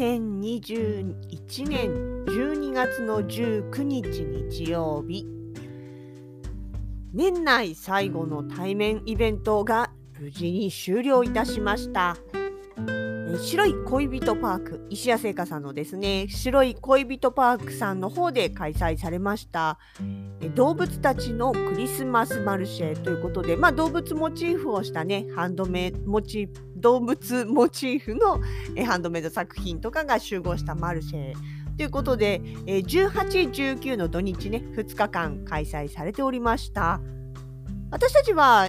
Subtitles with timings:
[0.00, 5.26] 2021年12月の19日日曜日。
[7.12, 12.16] 年内最後の対面イベントが無事に終了いたしました。
[13.38, 19.78] 白い恋人パーク石谷製菓さんのですね白い恋人パークさんの方で開催されました。
[20.40, 28.40] え動物たちのクリスマスマルシェということで、まあ、動物モチーフをしたねハンドメイモチ動物モチーフの
[28.74, 31.32] えハンドメイド作品とかが集合したマルシェ
[31.76, 37.00] ということで、え18、19の土日ね2日間開催されておりました。
[37.90, 38.68] 私たちは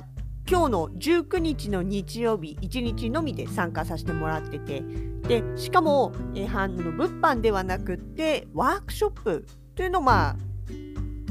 [0.49, 4.83] 今日の19日の日曜日1日のみで参加させてもらってて
[5.27, 10.35] でしかも、えー、の物販ではなくってワークショップというのをまあ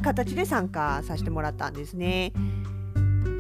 [0.02, 2.32] 形で参加させてもらったんですね。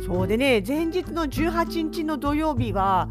[0.04, 3.08] そうでね前日の18日の土曜日は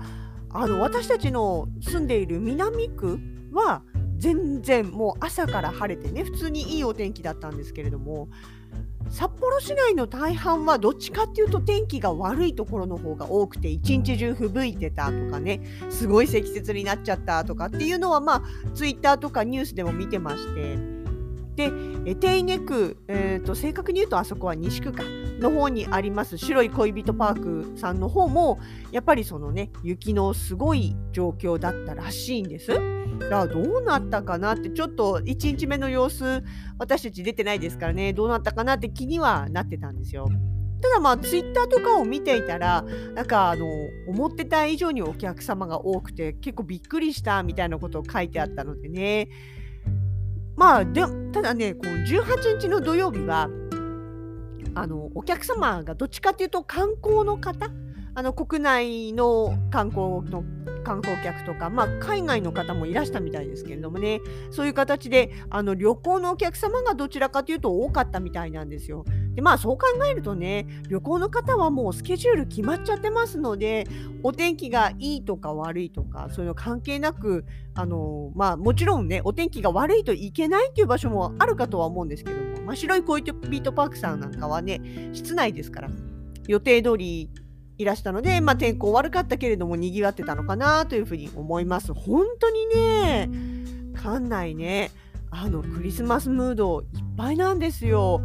[0.52, 3.19] あの私たちの住んでいる南区
[3.52, 3.83] は
[4.17, 8.27] 全然もう朝から晴れてね普通にいいお天気だったんですけれども
[9.09, 18.43] 札幌市内の大半はどっちかっていうと天気が悪いところの方が多くて一日中吹雪いてたとかねすごい積雪になっちゃったとかっていうのはまあ
[18.73, 20.99] ツイッターとかニュースでも見てまして
[21.55, 25.03] で手稲区、えーと、正確に言うとあそこは西区か
[25.39, 28.59] の方にあります白い恋人パークさんの方も
[28.91, 32.98] やっぱりそのね雪のすごい状況だったらしいんです。
[33.19, 36.43] だからどうなったかなってちょっと1日目の様子
[36.77, 40.27] 私たち出てないですからねどうなったかなって気にはなってたんですよ。
[40.81, 43.65] ただまあツイッターとかを見ていたらなんかあの
[44.08, 49.27] 思ってた以上にお客様が多くて結構びっくりしたみたいなことを書いてあったのでね
[50.55, 51.02] まあで
[51.33, 53.49] ただねこの18日の土曜日は
[54.73, 57.69] あのお客様がどっちかっていうと観光の方
[58.19, 60.43] あの国内の観光の
[60.83, 64.19] 観光客とか、まあ、海外の方もいらしたみたいですけれどもね
[64.52, 69.05] そういう形であの旅行のお客様がどちらかというと多かったみたいなんですよ。
[69.35, 73.87] でまあそう考えるとね旅行の方はもうスケジュール決まっちゃってますので
[74.21, 84.81] お天気がいいとか悪いとかそういうの関係なくあのまあもちろんねお天気が悪いといけないっていう場所もあるかとは思うんですけども、まあ、白い恋人ビートパークさんなんかはね
[85.13, 85.89] 室内ですから
[86.49, 87.29] 予定通り
[87.79, 91.93] いらしたので、まあ、天候悪かったけれども賑わってたのかなというふうに思います。
[91.93, 93.29] 本当にね
[93.95, 94.91] 館内ね
[95.31, 98.21] あのクリスマスムードいっぱいなんですよ。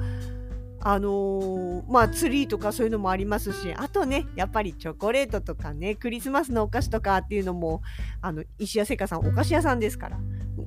[0.87, 7.81] あのー、まあツリーとかそういうのもありますしあとねやっぱりチョコレートとかねクリスマスのお菓子とかっていうのも
[8.21, 10.19] あの石屋製菓さんお菓子屋さんですから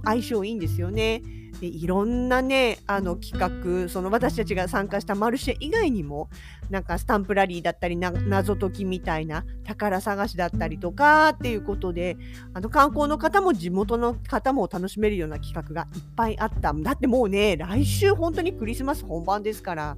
[0.04, 1.22] 相性いいんですよね。
[1.60, 6.30] でいろんなねあの企画その私たちが参加したマルシェ以外にも
[6.70, 12.18] なんかスタンプラリーだったり謎解きみたいな宝探しだったりとかっていうことで
[12.54, 19.98] あの観光の方も地元の方も楽しめるような企画がいっぱいあっただってもうね来週本当にクリスマス本番ですから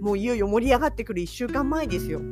[0.00, 2.20] もういよいよ盛り上がってくる1週間前ですよ。
[2.20, 2.22] っ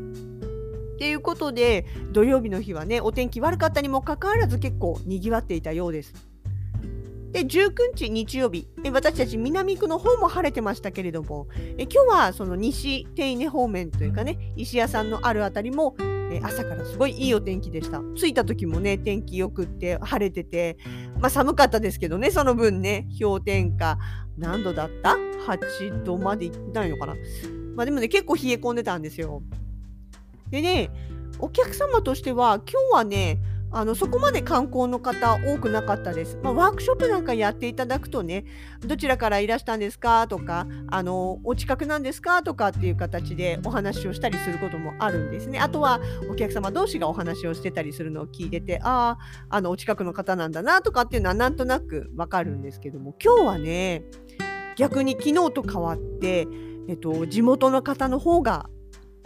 [0.99, 6.28] ていうことで土曜日の日はねお天気悪かったにもかかわらず結構にぎわっていたようです。
[7.33, 8.69] で19日日曜日。
[8.91, 11.47] 私たち南区の方も晴れてましたけれども。
[11.77, 15.95] え今日はその西手稲方面というかね石屋さんのあるあたりも
[16.31, 18.01] え朝からすごいいいお天気でした。
[18.17, 20.79] 着いた時もね天気よくって晴れてて、
[21.21, 23.99] まあ、寒かったですけどねその分ね氷点下。
[24.39, 27.15] 何度だった ?8 度までいってないのかな。
[27.75, 29.43] まあでもね結構冷え込んでたんですよ。
[30.51, 30.91] でね
[31.41, 33.39] お客様としては今日はね
[33.71, 36.39] あのそこまで観光の方多くなかったです。
[36.43, 38.45] まあ、ワークショップなんかやっていただくとね、
[38.81, 40.27] どちらからいらしたんですか？
[40.27, 42.43] とか、あのお近くなんですか？
[42.43, 45.59] とかっていう形でお話をしたりすることもあるんですね。
[45.59, 46.01] あとは
[46.31, 49.19] お客様同士がお話をしてたりするのを聞いてて、あ
[49.51, 54.05] あ、あのお近くの方なんだなとかっていうのはなんとなくわかるんですけども、今日はね、
[54.77, 56.47] 逆に昨日と変わって、
[56.89, 58.71] えっと、地元の方の方が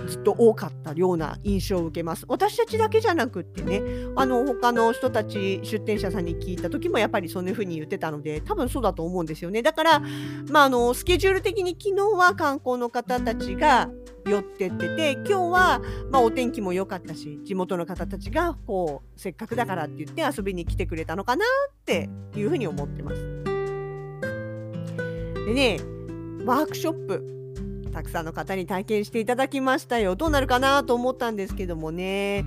[0.07, 2.25] ずっと多かったような印象を受けます。
[2.29, 3.83] 私たちだけじゃなくってね、
[4.17, 9.63] あの他の人たち出店者さんに聞いた時もやっぱりそんな風に言ってたので、多分そうだと思うんですよね。
[9.63, 10.01] だから、
[10.51, 13.91] まあ、あのスケジュール的に昨日は観光の方たちが
[14.25, 23.43] 寄ってってて今日は、まあ、お天気も良かったし地元の方たちがこうせっかくだからって言って遊びに来てくれたのかなっていうふうに思ってます。
[25.47, 25.79] でね
[26.45, 27.42] ワークショップ
[27.93, 30.17] たくさんの方に体験していただきましたよ。
[30.17, 32.45] どうなるかなと思ったんですけどもね。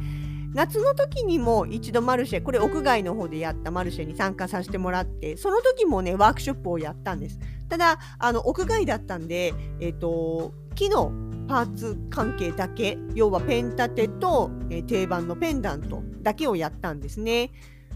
[0.54, 7.40] 夏の時にも一度マルシェこれ屋外の方でやったマルシェに参加させてもらってその時もねワークショップをやったんです。
[7.68, 11.12] ただあの屋外だったんでえっ、ー、と木の
[11.48, 17.52] パーツ関係だけ要はペン立てと、えー、定番のペンダントだけをやったんですね。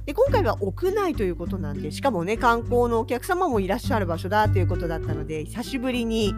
[0.09, 6.33] で今回は屋内ということなんでしかもね観光のお客様もいらっしゃる場所だということだったので久しぶりに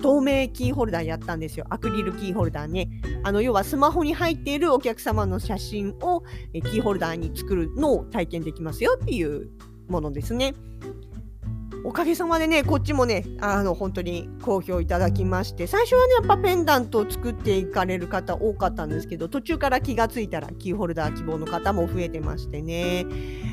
[0.00, 2.88] 透明キーホルダーやったんですよアクリルキーホルダーね
[3.24, 9.50] あの要はスマホに入っているお客様の写真をキーホルダーに作るのを体験できますよっていう
[9.88, 10.54] ものですね。
[11.84, 23.06] おかげさまでね、こっちもね、あの本当に好評いただきまして、最初はね、やっぱペンダントを作っていかれる方多かったんですけど、途中から気がついたらキーホルダー希望の方も増えてましてね、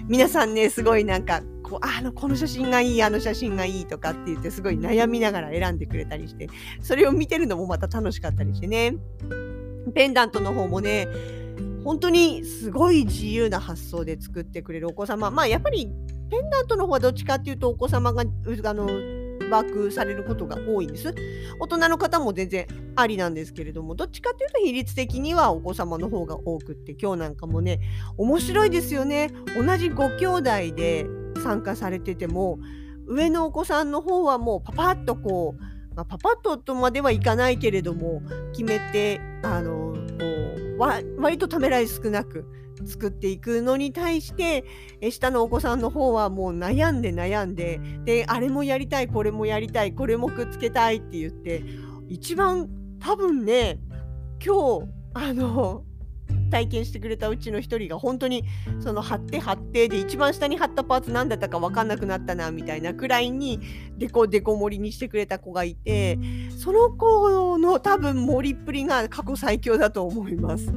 [0.07, 6.49] 皆さんね、すごいなんか、こうあのこの写真がいい、あの写真がいいとかって言って、すごい悩みながら選んでくれたりして、
[6.81, 8.95] それを見てるのもまた楽しかったりしてね。
[9.93, 11.07] ペンダントの方もね、
[11.83, 15.89] 本当にすごい自由な発想で作ってくれるお子様、まあやっぱり
[16.29, 18.85] ペンダントの方はどっちかっていうとお子様があの
[19.49, 21.13] ワークされることが多いんです。
[21.59, 27.79] 大人の方も全然ありなんですけれども、どっちかっていうと比率的にはお子様の方が多くって、今日なんかもね、
[28.17, 29.31] 面白いですよね。
[29.55, 30.43] 同じご兄弟
[30.75, 31.05] で
[31.43, 32.59] 参加されてても、
[33.05, 38.21] 上のお子さんの方はもうパパッとこう、まあ、パパッととまではいかないけれども、
[38.53, 39.97] 決めて、あの、こ
[40.77, 42.45] う、割とためらい少なく、
[42.85, 44.65] 作っていくのに対して
[45.11, 51.63] 下のお子さんの方はもう悩んで悩んでであれもやりたいこれもやりたいこれもくっつけたいって言って
[52.09, 53.79] 一番多分ね
[54.43, 55.83] 今日あの
[56.53, 58.43] 体験してくれたうちの一人が本当に
[58.79, 63.59] その貼って貼ってで一番下に貼ったパーツ何だったか分かんなくなったなみたいなくらいに
[63.97, 66.19] デコデコ盛りにしてくれた子がいて
[66.55, 70.71] その子の多分盛りっぷりが過去最強だと思います。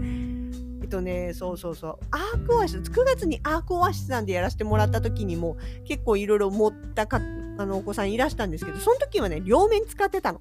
[0.86, 7.20] っとね、そうそうそう、アークオアシス、9月にアークオアシスさんでやらせてもらった時にも、結構いろいろ持ったか
[7.58, 10.40] あのお子さんいらしたんですけど、その時はね、両面使ってたの。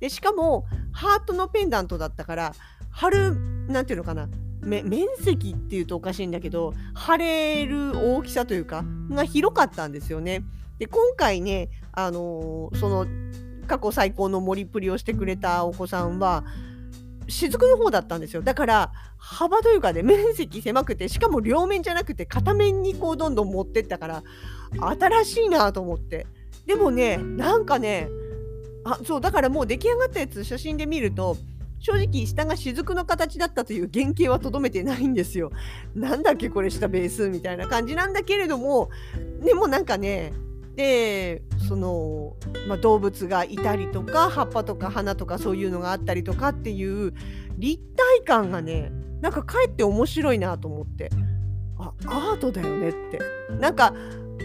[0.00, 2.54] で、しかも、ハートのペンダントだったから、
[2.90, 3.34] 貼る、
[3.68, 4.28] なんていうのかな、
[4.62, 10.44] 面積っていうとおかしいんだけど、貼れる大きさというか、が広かったんですよね。
[10.78, 13.06] で、今回ね、あのー、その、
[13.66, 16.44] 過去最高の盛りっぷりをしてくれたお子さんは、
[17.28, 24.22] 雫の方だったんですよだから幅というかね面積狭くてしかも両面じゃなくて片面にこうどんどん持ってったから
[24.80, 26.26] 新しいなと思って
[26.66, 28.08] でもねなんかね
[28.84, 31.36] あそうだからもう出来上がったやつ写真で見ると
[31.78, 35.52] 正直下が雫の形だったという原型はとどめてないんですよ。
[35.94, 38.88] なんだっけこれ下ベースみたいな感じなんだけれども
[39.44, 40.32] でもなんかね
[40.76, 42.36] でその、
[42.68, 47.14] まあ、動物がいたりとか葉っぱとか花とかそういうのがあったりとかっていう
[47.56, 51.10] 立体感がねなんかかえって面白いなと思って。
[51.78, 53.18] あアートだよねって。
[53.60, 53.94] なんか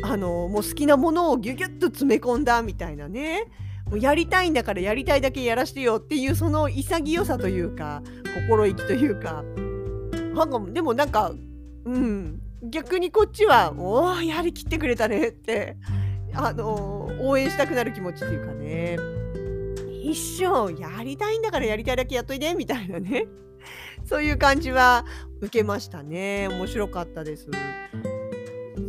[0.03, 3.45] あのもう好きなものをギュギュッと詰め込んだみたいなね。
[3.89, 8.01] もうやりたいんだからやりたいだけやらしてよっていうその潔さというか
[8.47, 9.43] 心意気というか。
[10.33, 11.33] なんかでもなんか
[11.85, 12.41] うん。
[12.63, 15.77] 逆にこっちは「おおやりきってくれたね」って。
[16.33, 18.97] あの応援したくなる気持ちっていうかね。
[20.03, 23.27] 一生やりたいんだからやりたいだけやっといてみたいなね。
[24.05, 25.05] そういう感じは
[25.39, 26.47] 受けましたね。
[26.49, 27.47] 面白かったです。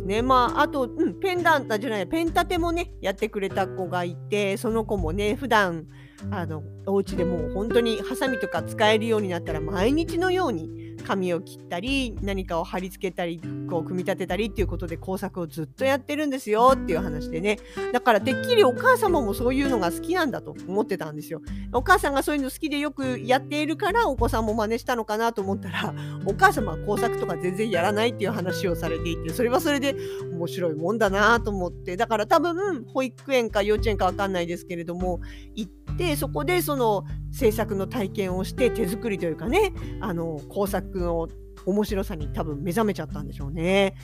[0.05, 5.87] ねまああと、うん、ペンダントじゃないペン立てもねやってくれた子がいてその子もね普段
[6.31, 17.59] あのお家でもう本当にハサミとか使えるようになったら毎日のように紙を切ったり何かを貼り付けたりこう組み立てたりっていうことで工作をずっとやってるんですよっていう話でね。
[17.91, 21.41] だからてっきりお母様もそういうのが好きなんだと思ってたんですよ。
[21.73, 25.93] お母さんがそういうの好きでよくやっているからお子さんも真似したのかなと思ったら
[26.25, 29.95] お母様は工作とか全然やらないっていう話をされていてそれはそれで
[30.31, 31.97] 面白いもんだなと思って。
[31.97, 35.19] だから多分保育園か幼稚園か分かんないですけれども
[35.55, 41.27] 行ってそこでその制作の体験をして手作りというかねあの工作の
[41.65, 43.95] 面白さに多分目覚めちゃったんでしょうね。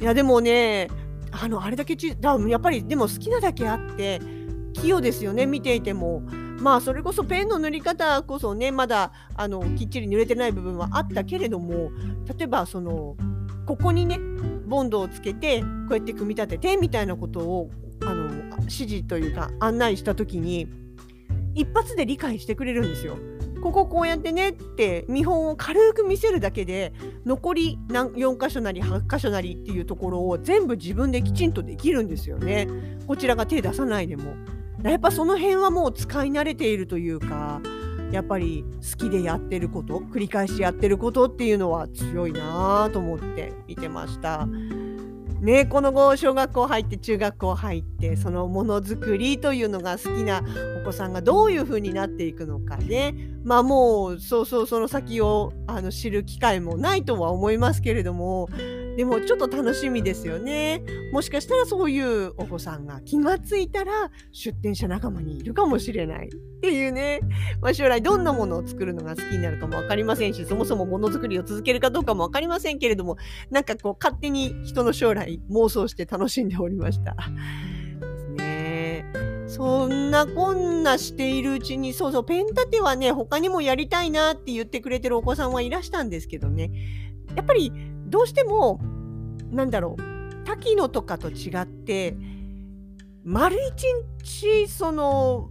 [0.00, 0.88] いやでもね
[1.30, 4.20] あのあれだけちだやっぱりでも好きなだけあって
[4.72, 6.22] 器用ですよね見ていても。
[6.60, 11.90] まあそれこそペンの塗り方こそねまだあのきっちり塗れてない部分はあったけれども
[12.38, 13.16] 例えばその
[13.66, 14.18] ここにね
[14.66, 17.70] ボンドをつけてこうやって組み立ててみたいなことを
[18.02, 20.68] あの指示というか案内した時に
[21.54, 23.16] 一発で理解してくれるんですよ。
[23.64, 26.92] こここうやってねって見本を軽く見せるだけで
[27.24, 32.68] 残り何4箇所なり8箇所なりっていうところを全部自分できちんとできるんですよね。
[33.06, 34.34] こちらが手出さないでも。
[34.82, 37.62] やっぱその辺はもう使い慣れているというか
[38.12, 44.46] やっぱり好きでやってること繰り返しやってることっていうのは強いなと思って見てました。
[45.40, 50.42] ね、この後小学校入って中学校入ってそのものづくりというのが好きな
[50.82, 53.33] お子さんがどういう風になっていくのかね。
[53.44, 58.48] まあもうそうそうその先をあの知る機会もないとは思いますけれども
[58.96, 60.82] でもちょっと楽しみですよね。
[61.12, 67.20] もしかしたらそういうお子さんが気がついたら出店者仲間にいるかもしれないっていうね、
[67.60, 73.16] まあ、将来どんなものを作るのが好きになるかも分かりませんしそもそもものづくりを続けるかどうかも分かりませんけれども
[73.50, 77.16] なんかこう勝手に人の将来妄想して楽しんでおりました。
[78.00, 79.33] ですね。
[79.54, 86.72] そんなこんなしているうちにそうそうペン立てはね他にもやりたいなって言ってくれてるお子さんはいらしたんですけどね。
[87.36, 87.72] やっぱり
[88.06, 88.80] どうしても
[89.52, 92.16] なんだろう滝野とかと違って
[93.22, 93.86] 丸一
[94.24, 95.50] 日その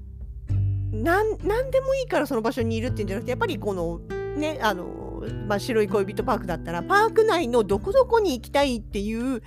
[0.91, 1.38] 何
[1.72, 4.00] でもいいからその場所にいるっていうんじゃなくてやっぱりこの
[4.36, 9.41] ねあの、まあ、白い恋人パークだったらパーク内のどこどこに行きたいっていう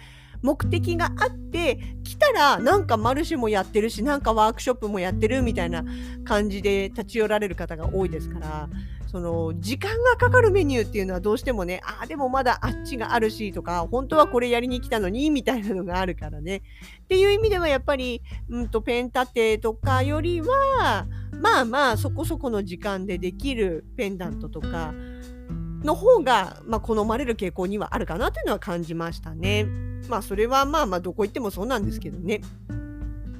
[0.46, 5.84] 目的があって来たらなんかマルシェもやってるしなんかワークショップもやってるみたいな
[6.24, 8.68] 感じで立ち寄られる方が多いですから
[9.10, 24.94] その時間がかかるメニューっていうのはどうしてもねああでもまだあっちがあるしとか本当はこれやりに来たのにみたいなのがあるからねっていう意味ではやっぱり、うんと、ペン立てとかよりはまあまあそこそこの時間でできるペンダントとか
[25.82, 29.66] の方が、まあ、好まれる傾向にはあるかなというのは感じましたね。
[30.08, 32.40] まあそれはまあまあどこ行ってもそうなんですけどね。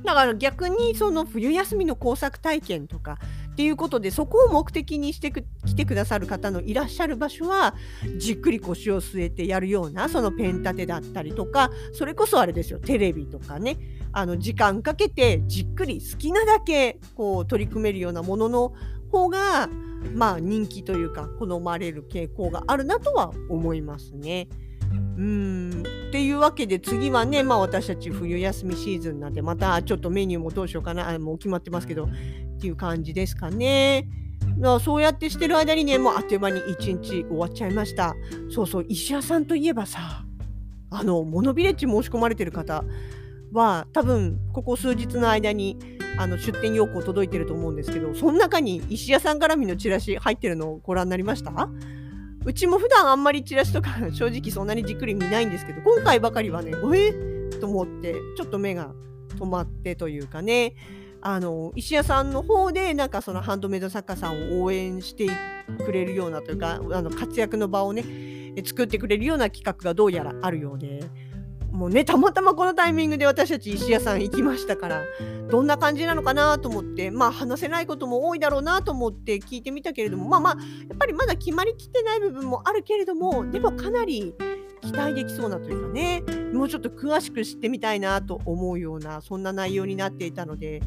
[0.05, 3.19] だから逆にその冬休みの工作体験とか
[3.53, 7.75] っていうことでそこを目的にして来てくださる方のいらっしゃる場所は
[8.19, 13.79] じっくり腰を据えてやるようなそのペン立てだったりとかそれこそあれですよテレビとかね
[14.13, 18.75] あの時間かけてじっくり好きなだけこう取り組めるようなものの
[19.11, 19.69] 方が
[20.15, 24.49] まあ人気というか好まれる傾向があるなとは思いますね。
[24.93, 25.83] うん
[26.17, 32.09] っていうわけで次はね、まあ、私たち冬休みシーズンなんでまたちょっとメニューもどうしようかなあもう決まってますけどっ
[32.59, 34.09] ていう感じですかね。
[34.81, 38.15] そうやってしてる間にねもうあっという間に一日終わっちゃいました。
[38.51, 40.25] そうそう石屋さんといえばさ
[40.89, 42.83] あのモノビレッジ申し込まれてる方
[43.53, 45.77] は多分ここ数日の間に
[46.19, 51.69] あの出店要項届いてると思うんですけどその中に石屋さん絡みのチラシ入ってるのをご覧になりました？
[52.47, 57.51] うちも普段あんまりチラシとか 正直そんなにじっくり見ないんですけど今回ばかりはねえ？
[57.61, 58.95] と思ってちょっと目が
[59.39, 60.75] 止まってというかね。
[61.23, 65.29] あの石屋さんの方でなんかそのハンドメイド作家さんを応援して
[65.85, 68.05] くれるようなというかあの活躍の場をね
[68.65, 71.01] 作ってくれるような企画がどうやらあるようで。
[71.77, 75.05] もうねたまたまこのタイミングで私たち石屋さん行きましたから
[75.51, 80.57] どんな感じなのかなと思ってまあ話せないことも多いだろうなと思って聞いてみたけれどもまあまあ
[80.89, 84.35] やっぱりまだ決まりきってない部分もあるけれどもでもかなり
[84.81, 86.23] 期待できそうなというかね
[86.55, 90.81] もうちょっと詳しく知ってみたいなと思うようなそんな内容になっていたので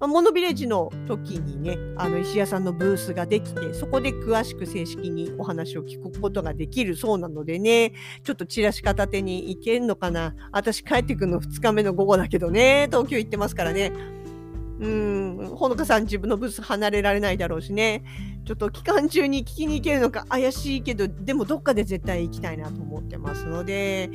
[0.00, 7.92] まあ、モノビレッジの時にねあの石屋さんのブースができてそこで詳しく正式にお話を聞くことができるそうなのでね
[8.24, 10.34] ちょっとチラシ片手に行けんのかな。
[10.52, 13.92] 私帰ってくるの2日目の午後だけどね東京行ってますからね。
[14.80, 18.02] うんほのかさん自分のブース離れられないだろうしね。
[18.46, 24.10] ちょっと期間中に聞きに行けるのか怪しいけどでもどっかで絶対行きたいなと思ってますので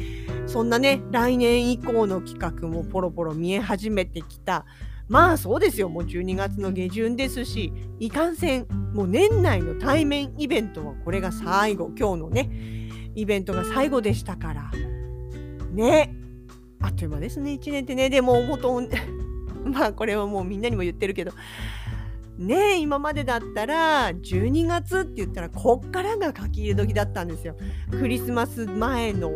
[0.47, 4.65] そんなね来年以降の企画もポロポロ見え始めてきた
[5.07, 12.49] まあそうですよ、もう12月の下旬ですし、いかんせん、もう年内の対面イベントはこれが最後、今日のね、
[13.13, 14.71] イベントが最後でしたから、
[15.71, 16.15] ね、
[16.81, 18.81] あっという間ですね、1年ってね、でも本当、
[19.69, 21.33] まあこれはもうみんなにも言ってるけど、
[22.37, 27.55] ね今までだったら12月って言ったらこっからが書き入れ時だったんですよ。
[27.91, 29.31] クリスマス前の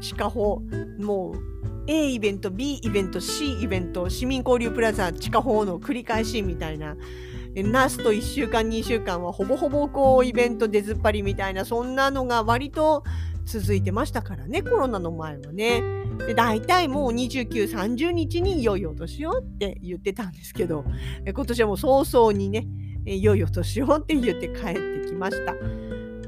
[0.00, 0.62] 地下法
[0.98, 1.57] もう
[1.90, 6.96] A イベント B イベント C イベント市民交流プラザ地下法の繰り返しみたいな
[7.54, 13.04] ラスト1週間2週間はほぼほぼこうイベント出ずっぱりみたいなそんなのが割と
[13.46, 15.82] 続いてましたからねコロナの前はね。
[16.26, 20.84] で大体もう2930日にいよいよ年をって言ってたんですけど
[21.24, 22.66] 今年はもう早々にね
[23.06, 25.54] いよいよ年をって言って帰ってきました。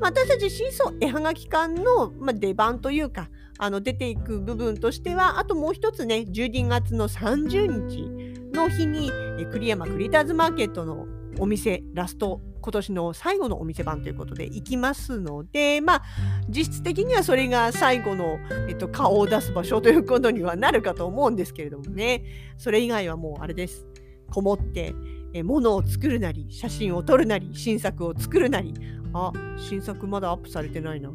[0.01, 3.29] 私たちシーソー絵はがき館の、出番というか
[3.63, 9.11] あの出ていく部分としてはあともう一つね12月の30日の日に
[9.53, 11.07] 栗山クリターズマーケットの
[11.39, 16.03] お店ラスト今年の最後のお店番ということで行きますので、まあ、
[16.49, 18.39] 実質的にはそれが最後の、
[18.69, 22.25] えっと、顔を出す場所ということにはなるかと思うんですけれどもね、
[22.59, 23.87] それ以外はもうあれです。
[24.31, 24.95] こもって、
[25.33, 28.75] え物を作るなり、写真を撮るなり、新作を作るなり、
[29.13, 31.11] あ、新作まだアップされてないな。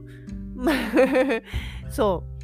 [1.90, 2.35] そう。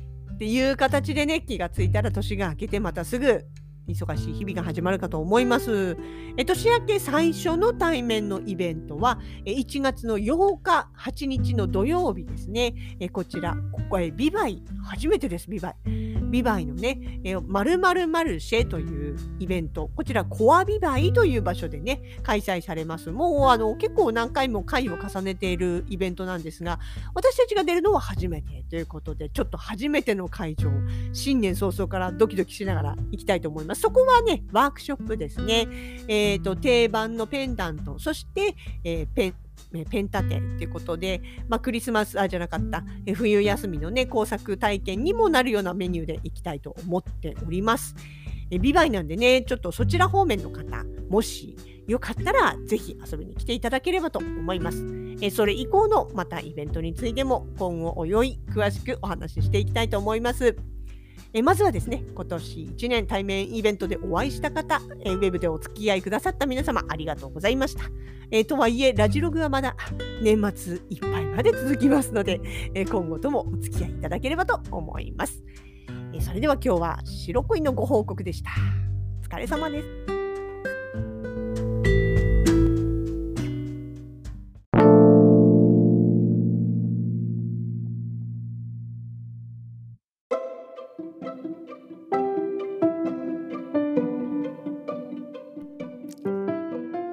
[0.41, 3.45] っていう形でね、気がついたら年が明けてまたすぐ
[3.87, 5.95] 忙しい日々が始まるかと思います。
[6.35, 12.73] え年明け最初の対面のイベントは1月の8日、8日の土曜日ですね。
[12.99, 16.20] えこちら、ここへビバイ、初めてです、ビバイ。
[16.31, 23.11] ビバイのね、え〇〇マルシェというイベント、こちらコアビバイという場所でね、開催されます。
[23.11, 26.79] もうあの結構何回も会を重ねているイベントなんですが、
[27.13, 30.71] 私たちが出るのは初めてということで、ちょっと初めての会場、
[31.13, 33.81] 新年早々からドキドキしながら行きたいと思います。
[33.81, 35.67] そこはね、ワークショップですね。
[36.07, 39.35] えっ、ー、と、定番のペンダント、そして、えー、ペン、
[39.89, 47.95] ペン立てっていうことで、まあ、クリスマスあじゃなかった冬休みのね工作体験にもなるようなメニューでいきたいと思っております。
[48.49, 51.55] えビバイなんでねちょっとそちら方面の方もし
[51.87, 54.85] よかったらぜひ遊びに来ていただければと思います。
[55.21, 60.57] えそれ以降のまたイベントについても今後およい詳しくお話ししていきたいと思います。
[61.33, 67.85] えまずはですね、今年1年対面イベントでお会いした方、えウェブでお付き合いくださった皆様、ありがとうございました。
[68.31, 69.75] えとはいえ、ラジログはまだ
[70.21, 72.41] 年末いっぱいまで続きますので、
[72.73, 75.41] え今後ともお付き合いいただければと思います。
[76.13, 78.51] えそれでは今日は白恋のご報告でした。
[79.23, 80.20] お疲れ様です。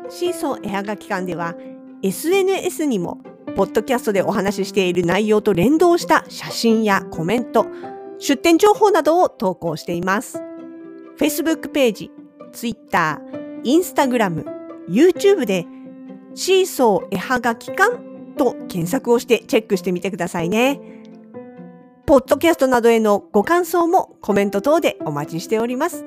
[0.08, 1.54] シーソー絵はがき館では
[2.02, 3.20] SNS にも
[3.56, 7.66] ポッドキャストでお話ししている内容と連動した写真やコメント、
[8.18, 10.40] 出展情報などを投稿しています。
[11.18, 12.10] Facebook ページ、
[12.52, 13.21] Twitter、
[13.64, 14.44] Instagram、
[14.88, 15.66] YouTube で
[16.34, 17.99] シーソー絵はがき館
[18.36, 20.80] と検索をしてチェックしてみてくださいね。
[22.06, 26.04] ポッドキャストなどへのご感想もコメント等でお待ちしております。